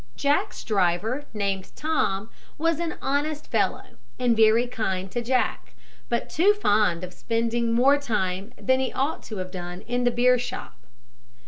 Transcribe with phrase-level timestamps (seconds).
[0.15, 5.75] Jack's driver, named Tom, was an honest fellow, and very kind to Jack,
[6.09, 10.09] but too fond of spending more time than he ought to have done in the
[10.09, 10.87] beer shop.